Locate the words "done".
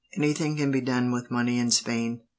0.81-1.11